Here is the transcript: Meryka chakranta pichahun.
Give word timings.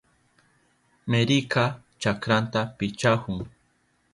Meryka 1.09 1.63
chakranta 2.01 2.61
pichahun. 2.77 3.37